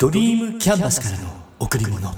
[0.00, 2.08] ドリームキャンバスからの贈り物。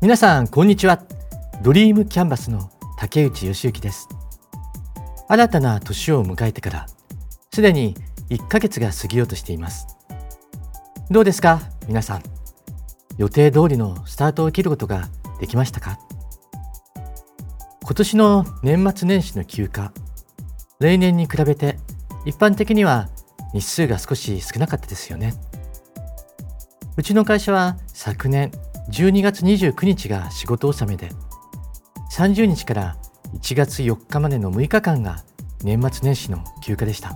[0.00, 1.04] 皆さんこんにちは。
[1.62, 4.08] ドリームキャンバスの竹内義之です。
[5.28, 6.86] 新たな年を迎えてから
[7.54, 7.94] すでに
[8.30, 9.86] 1ヶ月が過ぎようとしています。
[11.10, 12.22] どうですか皆さん？
[13.18, 15.98] 予定通りのスタートを切ることができましたか？
[17.82, 19.92] 今年の年末年始の休暇
[20.80, 21.76] 例年に比べて
[22.24, 23.10] 一般的には
[23.52, 25.34] 日数が少し少なかったですよね。
[26.96, 28.50] うちの会社は昨年
[28.90, 31.10] 12月29日が仕事納めで
[32.12, 32.96] 30日から
[33.34, 35.22] 1月4日までの6日間が
[35.62, 37.14] 年末年始の休暇でした。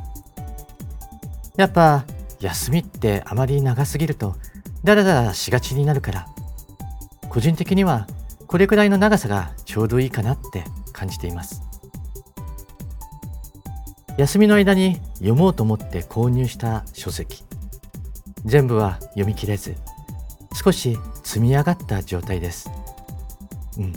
[1.56, 2.04] やっぱ
[2.40, 4.36] 休みってあまり長すぎると
[4.84, 6.26] ダラダラしがちになるから
[7.28, 8.06] 個人的には
[8.46, 11.62] これくらいの長さがちょうどいいかなって感じています
[14.18, 17.44] 休みの間に読もうと思って購入した書籍
[18.44, 19.74] 全部は読み切れず
[20.56, 22.70] 少し積み上がった状態です。
[23.78, 23.92] うん。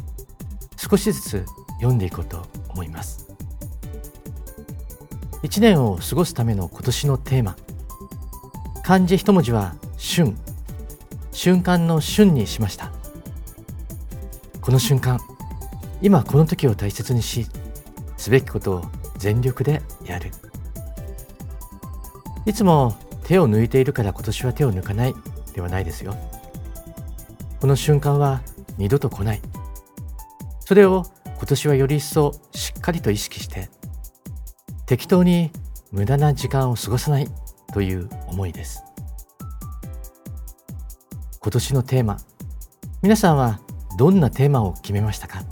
[0.75, 3.28] 少しずつ読んでいこうと思います。
[5.41, 7.55] 一年を過ごすための今年のテーマ。
[8.83, 10.35] 漢字一文字は春。
[11.31, 12.91] 瞬間の春にしました。
[14.59, 15.19] この瞬間、
[16.01, 17.47] 今この時を大切にし、
[18.17, 18.85] すべきことを
[19.17, 20.31] 全力でやる。
[22.45, 25.15] いつも手を抜いているから今年は手を抜かない
[25.53, 26.15] ではないですよ。
[27.61, 28.41] この瞬間は
[28.77, 29.41] 二度と来ない。
[30.59, 33.69] それを今年はより一層しっかりと意識して、
[34.89, 35.51] 適当に
[35.91, 37.27] 無駄な時間を過ごさない
[37.71, 38.81] という思いです。
[41.39, 42.17] 今年のテーマ、
[43.03, 43.59] 皆さんは
[43.99, 45.43] どんなテーマを決めましたか？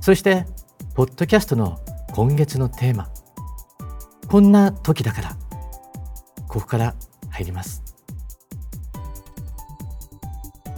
[0.00, 0.46] そして、
[0.94, 1.80] ポッドキャストの
[2.12, 3.08] 今月のテーマ、
[4.28, 5.36] こんな時だから、
[6.46, 6.94] ここから
[7.30, 7.82] 入ります。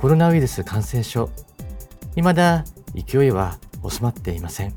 [0.01, 1.29] コロナウイルス感染症、
[2.15, 2.65] 未だ
[2.95, 4.75] 勢いは収まっていません。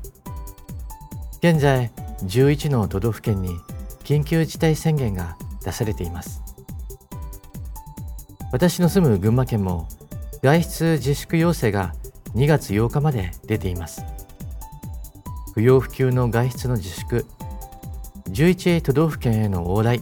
[1.44, 3.58] 現在、11の都道府県に
[4.04, 6.40] 緊急事態宣言が出されています。
[8.52, 9.88] 私の住む群馬県も
[10.40, 11.94] 外出自粛要請が
[12.36, 14.04] 2月8日まで出ています。
[15.54, 17.26] 不要不急の外出の自粛、
[18.28, 20.00] 11都道府県への往来、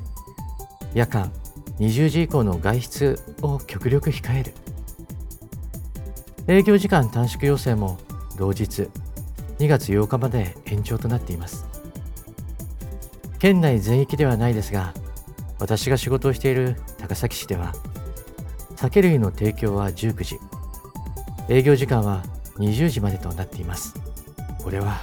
[0.92, 1.32] 夜間
[1.78, 4.52] 20時以降の外出を極力控える。
[6.48, 7.98] 営業時間短縮要請も
[8.36, 8.90] 同日
[9.60, 11.66] 2月8日まで延長となっています。
[13.38, 14.94] 県内全域ではないですが
[15.58, 17.74] 私が仕事をしている高崎市では
[18.76, 20.38] 酒類の提供は19時
[21.48, 22.22] 営業時間は
[22.56, 23.94] 20時までとなっています。
[24.62, 24.98] これは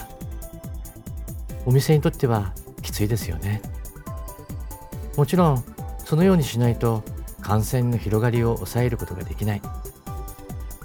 [1.68, 3.62] お店にとってはきついですよね。
[5.16, 5.64] もちろん
[6.04, 7.04] そのようにしないと
[7.42, 9.62] 感染の広がりを抑えることができない。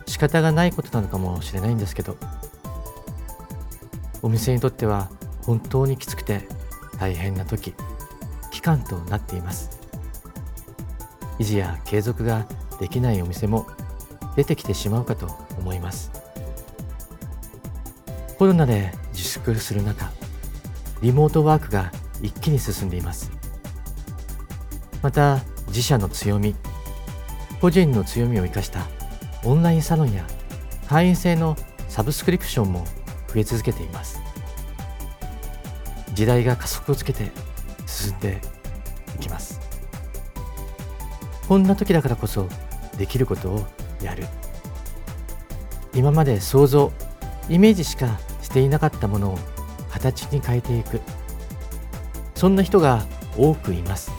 [0.07, 2.19] 仕方がないことなのかもしれないんですけど
[4.23, 5.11] お店にとっては
[5.43, 6.47] 本当にきつくて
[6.99, 7.75] 大変な時
[8.53, 9.81] 期間となっています。
[11.39, 12.47] 維持や継続が
[12.79, 13.67] できないお店も
[14.37, 15.27] 出てきてしまうかと
[15.59, 16.13] 思います。
[18.39, 20.11] コロナで自粛する中
[21.01, 21.91] リモートワークが
[22.23, 23.33] 一気に進んでいます。
[25.03, 26.55] また自社の強み
[27.61, 28.87] 個人の強みを生かした
[29.45, 30.25] オンラインサロンや
[30.89, 31.57] 会員制の
[31.89, 32.85] サブスクリプションも
[33.33, 34.21] 増え続けています。
[36.15, 37.31] 時代が加速をつけて
[37.87, 38.41] 進んで
[39.17, 39.61] いきます。
[41.49, 42.49] こんな時だからこそ
[42.97, 43.67] できることを
[44.03, 44.27] やる。
[45.95, 46.93] 今まで想像
[47.49, 49.39] イメージしかしていなかったものを
[49.91, 51.01] 形に変えていく。
[52.35, 53.05] そんな人が
[53.37, 54.11] 多くいます。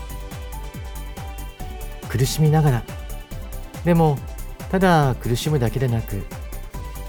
[2.09, 2.83] 苦しみながら。
[3.85, 4.17] でも
[4.71, 6.23] ただ苦しむだけでなく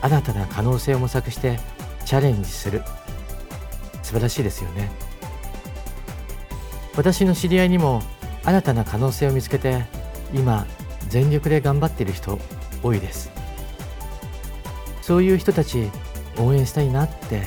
[0.03, 1.59] 新たな可能性を模索して
[2.05, 2.83] チャレンジする。
[4.03, 4.91] 素晴らしいですよね。
[6.97, 8.03] 私の知り合いにも
[8.45, 9.85] 新たな可能性を見つけて
[10.33, 10.67] 今
[11.09, 12.39] 全力で頑張っている人
[12.83, 13.31] 多いです。
[15.03, 15.91] そういう人たち
[16.39, 17.43] 応援したいなって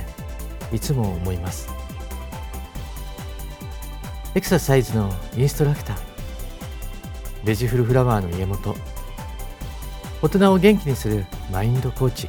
[0.72, 1.70] いつも思います。
[4.36, 5.98] エクササイズのインストラクター。
[7.44, 8.76] ベジフルフラワーの家元。
[10.22, 12.28] 大人を元気にするマインドコーチ。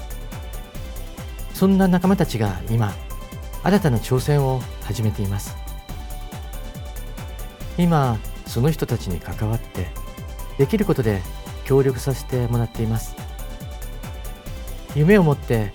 [1.59, 2.95] そんな仲間たちが今
[3.65, 5.57] 新たな挑戦を始めています。
[7.77, 8.17] 今
[8.47, 9.89] その人たちに関わって
[10.57, 11.21] できることで
[11.65, 13.17] 協力させてもらっています。
[14.95, 15.73] 夢を持って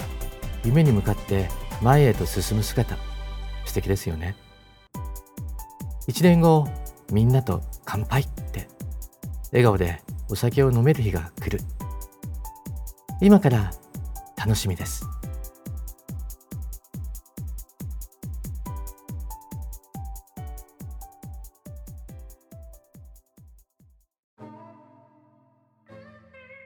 [0.64, 1.50] 夢に向かって
[1.82, 2.96] 前へと進む姿
[3.66, 4.38] 素敵ですよね。
[6.08, 6.66] 一年後
[7.12, 8.70] みんなと乾杯って
[9.52, 11.60] 笑顔でお酒を飲める日が来る。
[13.20, 13.74] 今から
[14.38, 15.06] 楽しみです。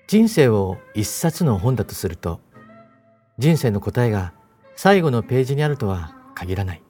[0.08, 2.40] 人生を一冊の本だとすると
[3.38, 4.34] 人生の答えが
[4.78, 6.82] 最後のページにあるとは限らない。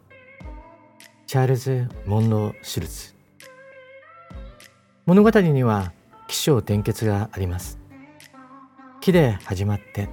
[1.25, 3.15] チャールズ・モンロー・シュルツ
[5.07, 5.93] 物語には
[6.27, 7.79] 起承転結があります。
[9.01, 10.09] 木で始まって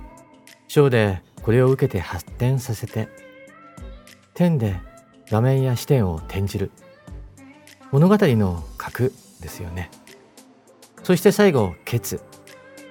[0.67, 3.11] 章でこれを受けて発展させて
[4.33, 4.81] 天で
[5.31, 6.71] 画面や視点を転じる。
[7.93, 9.12] 物語の核
[9.43, 9.91] ですよね。
[11.03, 12.23] そして最後ケツ。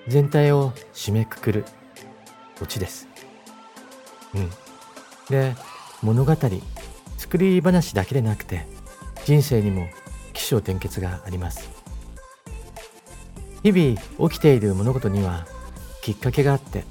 [0.08, 1.66] 全体を締めくくる。
[2.62, 3.08] オチです。
[4.34, 4.50] うん。
[5.30, 5.56] で
[6.02, 6.36] 物語
[7.18, 8.68] 作り話だけでなくて
[9.26, 9.88] 人生にも
[10.34, 11.70] 起承転結があります。
[13.64, 15.48] 日々起きている物事には
[16.02, 16.84] きっかけがあって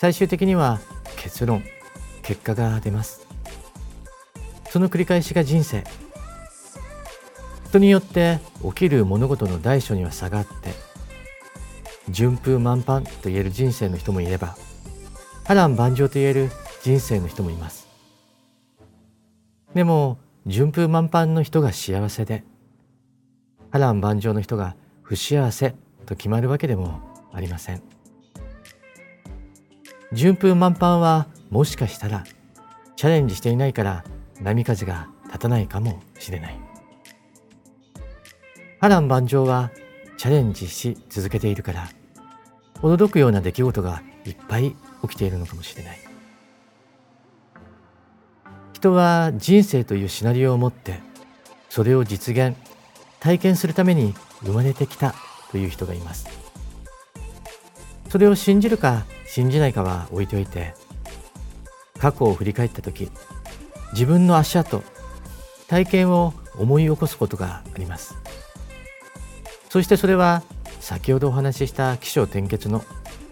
[0.00, 0.80] 最終的には
[1.16, 1.62] 結論
[2.22, 3.26] 結果が出ます。
[4.70, 5.84] その繰り返しが人生。
[7.68, 10.91] 人によって起きる物事の大小には差があって
[12.08, 14.56] 順風満帆と言える人生の人もいれば
[15.44, 16.50] 波乱万丈と言える
[16.82, 17.88] 人生の人もいます。
[19.74, 22.44] でも順風満帆の人が幸せで
[23.70, 27.00] 波乱万丈の人が不幸せと決まるわけでも
[27.32, 27.82] ありません。
[30.12, 32.24] 順風満帆はもしかしたら
[32.96, 34.04] チャレンジしていないから
[34.42, 36.58] 波風が立たないかもしれない。
[38.80, 39.70] 波乱万丈は
[40.22, 41.88] チャレンジし続けているから
[42.74, 45.98] 驚くような出来事がいっぱい起きているのかもしれない。
[48.72, 51.00] 人は人生というシナリオを持って
[51.68, 52.56] それを実現
[53.18, 54.14] 体験するために
[54.44, 55.12] 生まれてきた
[55.50, 56.28] という人がいます。
[58.08, 60.76] それを信じるか信じないかは置いておいて
[61.98, 63.10] 過去を振り返った時
[63.92, 64.84] 自分の足跡
[65.66, 68.14] 体験を思い起こすことがあります。
[69.72, 70.42] そしてそれは
[70.80, 72.84] 先ほどお話しした起承転結の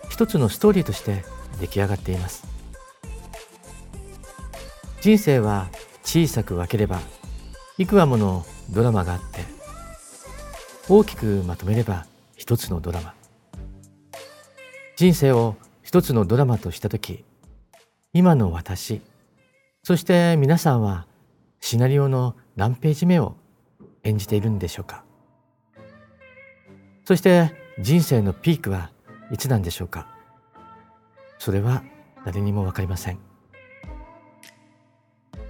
[0.09, 1.23] 一つのストーリーとして
[1.61, 2.47] 出来上がっています。
[5.03, 5.69] 人生は
[6.03, 7.03] 小さく分ければ
[7.77, 9.45] 幾話ものドラマがあって
[10.89, 12.07] 大きくまとめれば
[12.37, 13.13] 一つのドラマ。
[14.97, 17.23] 人生を一つのドラマとした時
[18.15, 19.03] 今の私
[19.83, 21.07] そして皆さんは
[21.61, 23.37] シナリオの何ページ目を
[24.05, 25.10] 演じているんでしょうか。
[27.05, 28.91] そして人生のピークは
[29.33, 30.07] いつなんでしょうか？
[31.39, 31.83] それは
[32.25, 33.19] 誰にも分かりません。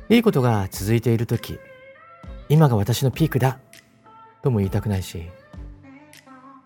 [0.08, 1.58] いいことが続いている時
[2.48, 3.58] 今が私のピークだ
[4.42, 5.28] とも言いたくないし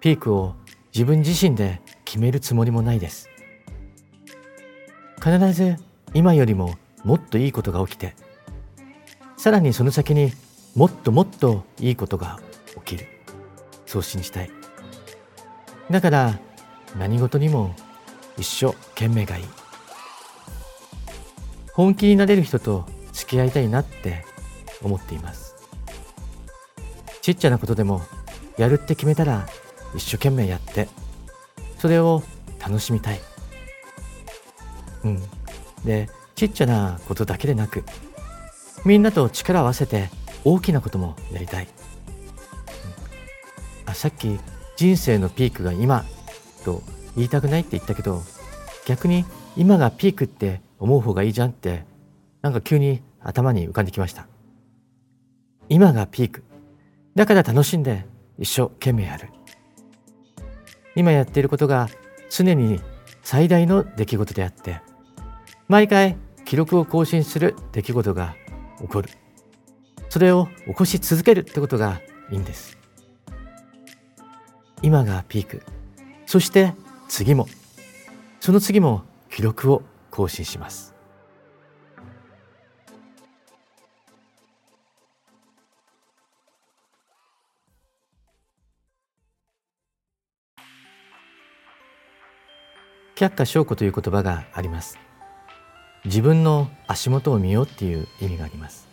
[0.00, 0.54] ピークを
[0.94, 3.28] 自分自身で決めるつもりもないです。
[5.17, 5.76] 必ず
[6.12, 8.14] 今よりももっといいことが起きて
[9.36, 10.32] さらにその先に
[10.74, 12.41] もっともっといいことが
[12.84, 13.08] 起きる。
[13.86, 14.50] そう信じたい。
[15.91, 16.38] だから
[16.98, 17.74] 何事にも
[18.38, 19.44] 一生懸命がいい。
[21.72, 24.24] 本気になれる人と付き合いたいなって
[24.82, 25.55] 思っています。
[27.20, 28.03] ちっちゃなことでも
[28.58, 29.46] やるって決めたら
[29.94, 30.88] 一生懸命やって
[31.79, 32.22] それを
[32.60, 33.20] 楽しみたい。
[35.05, 35.22] うん。
[35.84, 37.84] でちっちゃなことだけでなく
[38.84, 40.10] みんなと力を合わせて
[40.44, 41.69] 大きなこともやりたい、う
[43.86, 44.38] ん、あさっき
[44.76, 46.04] 人生のピークが今
[46.64, 46.82] と
[47.16, 48.22] 言いたくないって言ったけど
[48.86, 49.24] 逆に
[49.56, 51.84] 今がピークって思う方がいいじゃんって
[52.43, 54.26] なんか急に頭に浮かんできました。
[55.69, 56.44] 今がピーク。
[57.14, 58.04] だから楽しんで
[58.38, 59.31] 一生懸命やる。
[60.94, 61.88] 今やっていることが
[62.28, 62.81] 常に
[63.22, 64.81] 最大の出来事であって
[65.69, 68.36] 毎回記録を更新する出来事が
[68.81, 69.08] 起こる。
[70.10, 72.00] それを起こし続けるってことが
[72.31, 72.83] いいんです。
[74.84, 75.62] 今がピーク。
[76.26, 76.74] そして
[77.08, 77.48] 次も。
[78.38, 80.93] その次も記録を更新します。
[93.17, 94.98] 却下証拠という言葉があります。
[96.05, 98.86] 自分の足元を見ようっていう意味があります。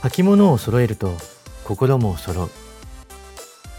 [0.00, 1.12] 履物を揃えると
[1.64, 2.69] 心も揃う。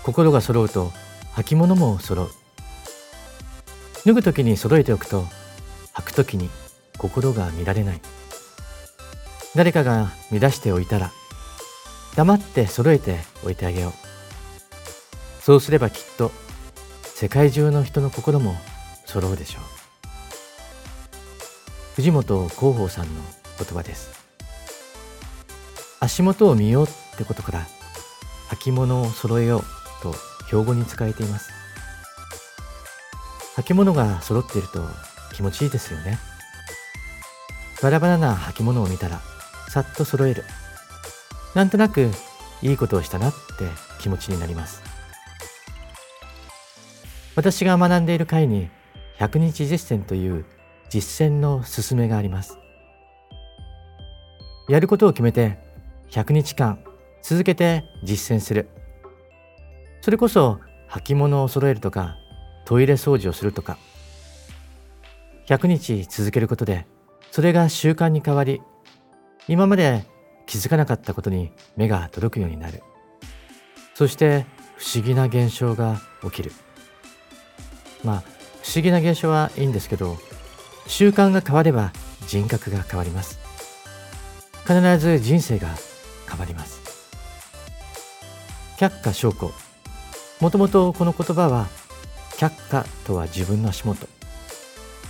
[0.04, 0.92] 心が揃うと
[1.36, 2.32] 履物も揃う。
[4.06, 5.26] 脱ぐ時に揃えておくと
[5.94, 6.50] 履く時に
[6.98, 8.02] 心が乱れない。
[9.56, 11.12] 誰かが乱しておいたら
[12.16, 13.94] 黙って揃えておいてあげよう。
[15.42, 16.32] そうすればきっと
[17.04, 18.56] 世界中の人の心も
[19.06, 19.64] 揃うでしょう。
[21.96, 23.12] 藤本広報さんの
[23.60, 24.10] 言葉です。
[26.00, 27.68] 足元を見ようってことから
[28.50, 29.81] 履物を揃えよう。
[30.02, 30.14] と
[30.48, 31.52] 標語に使えています。
[33.58, 34.86] 履物が揃っていると
[35.34, 36.20] 気持ちいいですよね。
[37.82, 39.22] バラバラな履物を見たら
[39.70, 40.44] さっと揃える。
[41.56, 42.10] なんとなく
[42.62, 43.66] いいことをしたなって
[44.00, 44.82] 気持ちになります。
[47.36, 48.70] 私が学んでいる会に
[49.18, 50.46] 100日実践という
[50.90, 52.58] 実践の勧めがあります。
[54.68, 55.58] やることを決めて
[56.12, 56.84] 100日間
[57.22, 58.70] 続けて実践する。
[60.02, 62.18] それこそ履物を揃えるとか
[62.66, 63.78] トイレ掃除をするとか。
[65.48, 66.86] 100日続けることで
[67.32, 68.62] それが習慣に変わり
[69.48, 70.06] 今まで
[70.46, 72.82] 気づかなかったことに目が届くようになる。
[73.94, 74.46] そして
[74.78, 76.52] 不思議な現象が起きる。
[78.04, 78.24] まあ
[78.64, 80.18] 不思議な現象はいいんですけど
[80.88, 81.92] 習慣が変われば
[82.28, 83.40] 人格が変わります。
[84.62, 85.68] 必ず人生が
[86.30, 86.82] 変わります。
[88.78, 89.52] 却下証拠。
[90.42, 91.68] もともとこの言葉は
[92.32, 94.08] 却下とは自分の足元。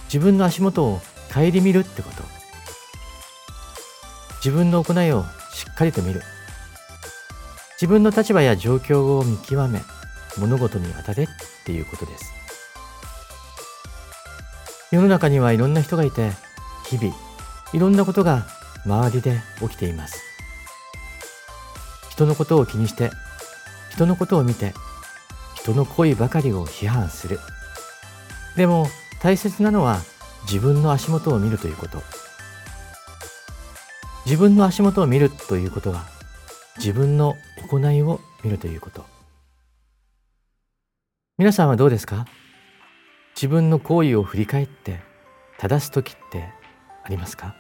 [0.06, 1.00] 自分の足元を
[1.34, 2.24] 顧みるってこと。
[4.44, 5.24] 自分の行いを
[5.54, 6.22] しっかりと見る。
[7.76, 9.82] 自分の立場や状況を見極め
[10.38, 11.28] 物事に当たれっ
[11.66, 12.26] ていうことです。
[14.92, 16.32] 世の中にはいろんな人がいて
[16.90, 17.16] 日々
[17.72, 18.46] いろんなことが
[18.86, 20.22] 周りで起きています。
[22.10, 23.12] 人のことを気にして
[23.92, 24.74] 人のことを見て
[25.62, 27.40] 人の恋ばかりを批判する。
[28.56, 28.88] でも
[29.22, 30.00] 大切なのは
[30.44, 32.02] 自分の足元を見るということ。
[34.26, 36.06] 自分の足元を見るということは
[36.78, 37.36] 自分の
[37.70, 39.06] 行いを見るということ。
[41.38, 42.26] 皆さんはどうですか？
[43.36, 45.00] 自分の行為を振り返って
[45.58, 46.50] 正す時って
[47.04, 47.56] ありますか？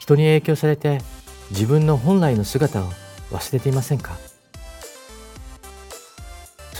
[0.00, 1.00] 人に影響されて
[1.50, 2.90] 自分の本来の姿を
[3.30, 4.16] 忘れていませんか？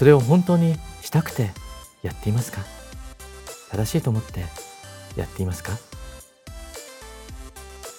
[0.03, 1.53] それを本当にしたくて
[2.03, 2.63] やっていますか？
[3.71, 4.41] 正しいと思って
[5.15, 5.79] やっていますか？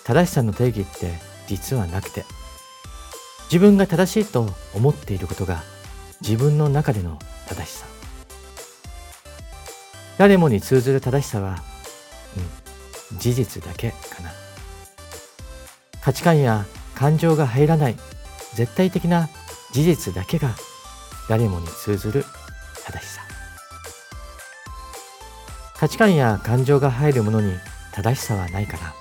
[0.04, 1.14] 正しさの定義って
[1.48, 2.26] 実はなくて
[3.46, 5.64] 自分が正しいと思っていることが
[6.20, 7.86] 自分の中での正しさ。
[10.18, 11.64] 誰もに通ずる正しさは、
[13.12, 14.32] うん、事実だけかな。
[16.02, 17.96] 価値観や感情が入らない
[18.56, 19.30] 絶対的な
[19.72, 20.50] 事実だけが
[21.30, 22.26] 誰もに通ずる
[22.86, 23.22] 正しさ。
[25.76, 27.54] 価値観や感情が入るものに
[27.92, 28.94] 正しさはないから。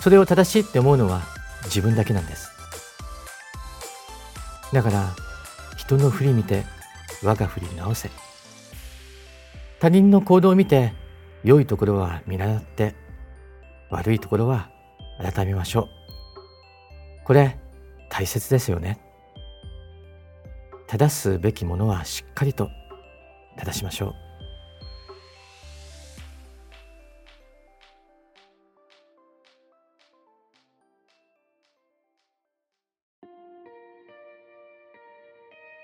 [0.00, 1.22] それを正しいって思うのは
[1.64, 2.50] 自分だけなんです。
[4.72, 5.14] だから
[5.76, 6.64] 人の振り見て
[7.22, 8.10] 我が振り直せ。
[9.80, 10.92] 他人の行動を見て
[11.44, 12.94] 良いところは見習って
[13.90, 14.70] 悪いところは
[15.20, 17.24] 改めましょう。
[17.24, 17.58] これ
[18.08, 19.07] 大切ですよね。
[20.90, 22.70] 正すべきものはしっかりと
[23.58, 24.14] 正しましょう。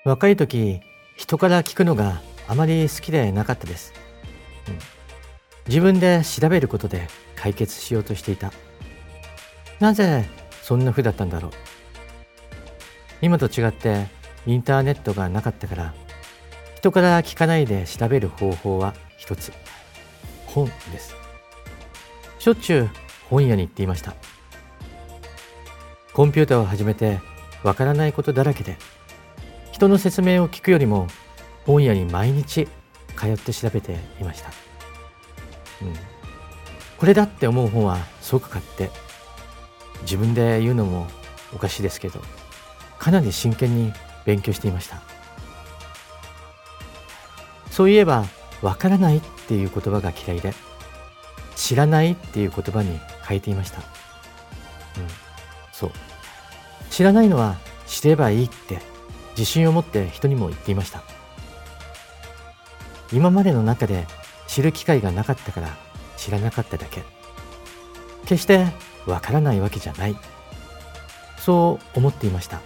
[0.08, 0.80] 若い時
[1.16, 3.94] 人から聞くのがあまり好きでなかったです、
[4.68, 4.78] うん、
[5.66, 8.52] 自分で調べることで解決しようとしていた。
[9.80, 10.28] なぜ
[10.62, 11.52] そんな風だったんだろう。
[13.20, 14.06] 今と違って
[14.46, 15.94] インターネットがなかったから
[16.76, 19.52] 人から聞かないで調べる方法は一つ。
[20.46, 21.14] 本です。
[22.38, 22.90] しょっちゅう
[23.30, 24.14] 本屋に行っていました。
[26.14, 27.20] コンピューターを始めて
[27.64, 28.76] わからないことだらけで
[29.72, 31.08] 人の説明を聞くよりも
[31.66, 32.68] 本屋に毎日
[33.16, 34.50] 通って調べていました、
[35.82, 35.94] うん、
[36.98, 38.90] これだって思う本は即買って
[40.02, 41.08] 自分で言うのも
[41.52, 42.20] おかしいですけど
[43.00, 43.92] かなり真剣に
[44.24, 45.00] 勉強していました。
[47.70, 48.24] そういえば
[48.62, 50.54] わからないっていう言葉が嫌いで
[51.56, 53.84] 知らないっていう言葉に変えていました、うん、
[55.72, 55.90] そう。
[56.90, 58.80] 知らないのは知ればいいって
[59.36, 61.02] 自信を持って人にも言っていました。
[63.12, 64.06] 今までの中で
[64.46, 65.76] 知る機会がなかったから
[66.16, 67.02] 知らなかっただけ。
[68.22, 68.66] 決して
[69.06, 70.16] わからないわけじゃない。
[71.38, 72.60] そう思っていました。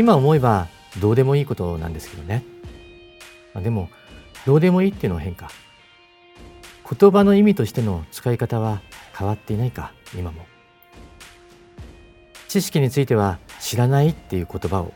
[0.00, 2.42] 今思えばどうでもいいことなんですけどね。
[3.54, 3.90] でも
[4.46, 5.50] どうでもいいっていうのは変か。
[6.98, 8.80] 言葉の意味としての使い方は
[9.14, 10.46] 変わっていないか今も。
[12.48, 14.94] 知識については知らないっていう言葉を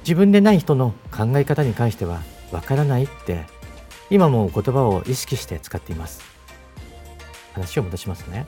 [0.00, 2.20] 自分でない人の考え方に関しては
[2.52, 3.46] わからないって
[4.10, 6.20] 今も言葉を意識して使っています。
[7.54, 8.44] 話を戻しますね。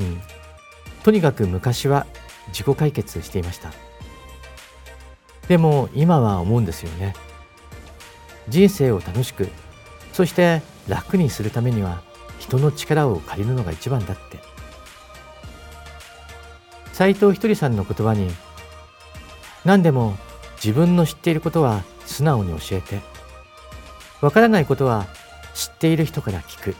[0.00, 0.20] うん。
[1.04, 2.08] とにかく昔は
[2.48, 3.83] 自己解決していました。
[5.48, 7.14] でも今は思うんですよね。
[8.48, 9.48] 人生を楽しく
[10.12, 12.02] そして楽にするためには
[12.38, 14.38] 人の力を借りるのが一番だって。
[16.92, 18.30] 斎藤ひとりさんの言葉に
[19.64, 20.16] 何でも
[20.62, 23.00] 自分の知っていることは素直に教えて。
[24.20, 25.06] わからないことは
[25.52, 26.76] 知っている人から聞く。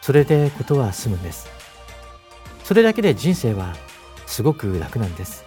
[0.00, 1.48] それでことは済むんです。
[2.64, 3.74] それだけで人生は
[4.26, 5.44] すごく楽なんです。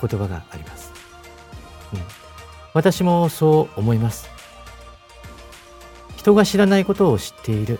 [0.00, 0.92] 言葉があります、
[1.92, 2.00] うん、
[2.74, 4.28] 私もそう思います。
[6.16, 7.78] 人が知らないことを知っている。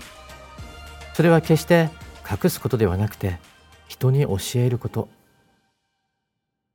[1.14, 1.90] それは決して
[2.30, 3.40] 隠すことではなくて
[3.88, 5.08] 人に教えること。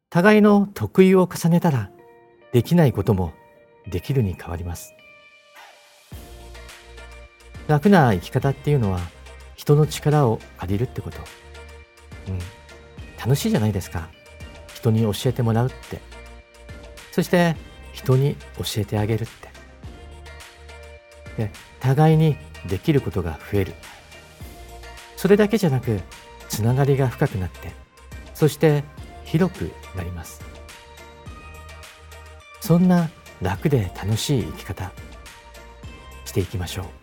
[0.09, 1.89] 互いの得意を重ねたら
[2.51, 3.31] できないことも
[3.89, 4.93] できるに変わります。
[7.67, 8.99] 楽な生き方っていうのは
[9.55, 11.19] 人の力を借りるってこと、
[12.27, 12.39] うん、
[13.17, 14.09] 楽しいじゃないですか。
[14.81, 16.01] 人に教えてもらうって。
[17.11, 17.55] そして
[17.93, 19.49] 人に教えてあげるって。
[21.37, 22.35] で互いに
[22.67, 23.73] できることが増える。
[25.15, 26.01] それだけじゃなく
[26.49, 27.71] つながりが深くなって
[28.33, 28.83] そして
[29.23, 30.41] 広くなります。
[32.59, 33.09] そんな
[33.41, 34.91] 楽で楽しい生き方
[36.25, 37.00] していきましょう。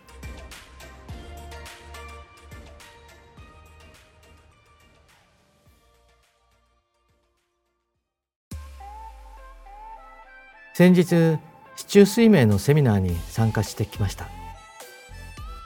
[10.78, 11.40] 先日
[11.74, 14.28] 市中水明のセミナーに参加してきました。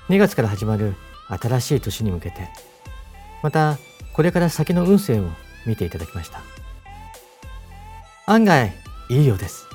[0.09, 0.95] 2月から始まる
[1.29, 2.49] 新しい年に向けて
[3.43, 3.77] また
[4.15, 5.25] これから先の運勢を
[5.67, 6.41] 見ていただきました。
[8.25, 8.73] 案外
[9.11, 9.67] いいようです。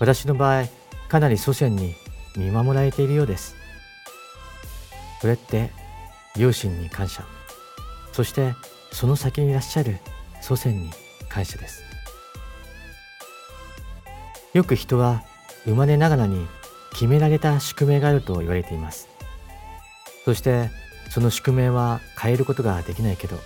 [0.00, 0.66] 私の場合
[1.08, 1.94] かなり祖先に
[2.36, 3.56] 見守られているようです。
[5.22, 5.70] これって
[6.36, 7.24] 両親に感謝。
[8.12, 8.52] そして
[8.92, 9.96] その先にいらっしゃる
[10.42, 10.90] 祖先に
[11.30, 11.93] 感謝です。
[14.54, 15.22] よく人は
[15.64, 16.46] 生まれながらに
[16.92, 19.08] 決められた宿命があると言われています。
[20.24, 20.70] そして
[21.10, 23.38] その宿命は変えることができないけど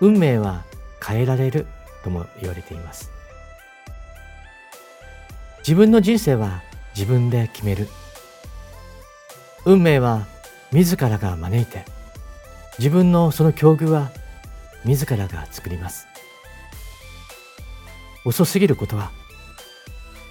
[0.00, 0.64] 運命は
[1.04, 1.66] 変えられる
[2.02, 3.10] とも言われています。
[5.58, 6.62] 自分の人生は
[6.94, 7.88] 自分で決める。
[9.64, 10.26] 運命は
[10.70, 11.84] 自らが招いて
[12.78, 14.12] 自分のその境遇は
[14.84, 16.06] 自らが作ります。
[18.24, 19.10] 遅すぎることは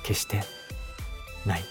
[0.05, 0.43] 決して
[1.47, 1.63] ない。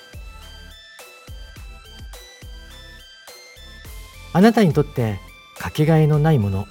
[4.33, 5.21] あなたにとって
[5.57, 6.67] かけがえのないもの。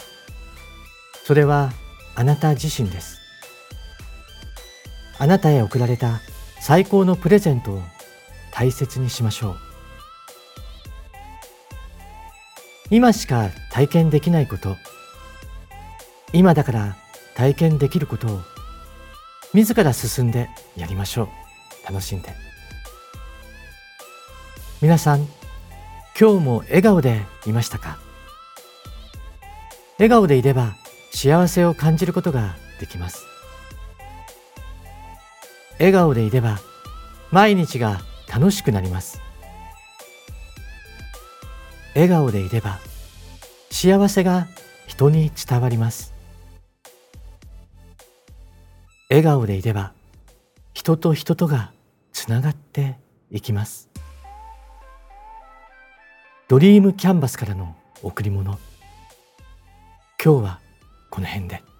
[1.26, 1.72] それは
[2.16, 3.20] あなた自身です。
[5.18, 6.20] あなたへ贈られた
[6.60, 7.82] 最高のプレゼントを
[8.52, 9.58] 大切にしましょう。
[12.90, 14.76] 今しか体験できないこと。
[16.34, 16.98] 今だから
[17.36, 18.42] 体験できることを
[19.54, 21.43] 自ら進んでやりましょう。
[21.88, 22.34] 楽しんで。
[24.82, 25.28] 皆さん
[26.20, 27.98] 今日も笑顔でいましたか？
[29.98, 30.76] 笑顔でいれば
[31.12, 33.26] 幸せを感じることができます。
[35.80, 36.60] 笑顔でいれば
[37.32, 39.22] 毎日が楽しくなります。
[41.96, 42.80] 笑顔でいれば
[43.70, 44.48] 幸せが
[44.88, 46.14] 人に伝わります。
[49.10, 49.94] 笑顔でいれば
[50.74, 51.72] 人と人とが
[52.24, 52.96] つながって
[53.32, 53.90] いきます
[56.48, 58.58] ドリームキャンバスからの贈り物
[60.24, 60.60] 今日は
[61.10, 61.73] この辺で。